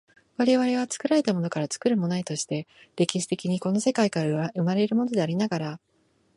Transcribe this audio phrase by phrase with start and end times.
[0.37, 2.65] 我々は作られたものから作るものへとして、
[2.95, 5.79] 歴史的にこの世界から生まれるものでありながら、